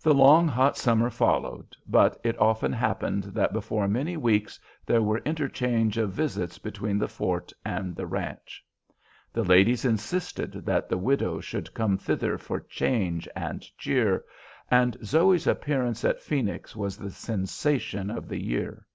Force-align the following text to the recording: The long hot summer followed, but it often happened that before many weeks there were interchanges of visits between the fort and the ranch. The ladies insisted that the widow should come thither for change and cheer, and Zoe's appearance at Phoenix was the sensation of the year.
The 0.00 0.14
long 0.14 0.46
hot 0.46 0.76
summer 0.78 1.10
followed, 1.10 1.74
but 1.84 2.20
it 2.22 2.38
often 2.38 2.72
happened 2.72 3.24
that 3.34 3.52
before 3.52 3.88
many 3.88 4.16
weeks 4.16 4.60
there 4.86 5.02
were 5.02 5.18
interchanges 5.24 6.04
of 6.04 6.12
visits 6.12 6.58
between 6.58 6.98
the 7.00 7.08
fort 7.08 7.52
and 7.64 7.96
the 7.96 8.06
ranch. 8.06 8.64
The 9.32 9.42
ladies 9.42 9.84
insisted 9.84 10.52
that 10.66 10.88
the 10.88 10.98
widow 10.98 11.40
should 11.40 11.74
come 11.74 11.98
thither 11.98 12.38
for 12.38 12.60
change 12.60 13.26
and 13.34 13.62
cheer, 13.76 14.24
and 14.70 14.96
Zoe's 15.04 15.48
appearance 15.48 16.04
at 16.04 16.22
Phoenix 16.22 16.76
was 16.76 16.96
the 16.96 17.10
sensation 17.10 18.08
of 18.08 18.28
the 18.28 18.40
year. 18.40 18.86